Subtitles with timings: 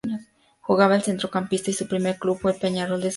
[0.63, 3.09] Jugaba de centrocampista y su primer club fue el Peñarol de su país.